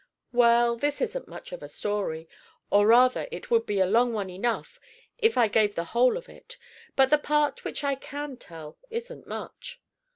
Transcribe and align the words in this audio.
"Well, 0.31 0.77
this 0.77 0.99
isn't 0.99 1.27
much 1.27 1.51
of 1.51 1.61
a 1.61 1.67
story, 1.67 2.27
or 2.71 2.87
rather 2.87 3.27
it 3.29 3.51
would 3.51 3.67
be 3.67 3.79
a 3.79 3.85
long 3.85 4.13
one 4.13 4.31
enough 4.31 4.79
if 5.19 5.37
I 5.37 5.47
gave 5.47 5.75
the 5.75 5.83
whole 5.93 6.17
of 6.17 6.27
it; 6.27 6.57
but 6.95 7.11
the 7.11 7.19
part 7.19 7.63
which 7.63 7.83
I 7.83 7.93
can 7.93 8.37
tell 8.37 8.79
isn't 8.89 9.27
much. 9.27 9.79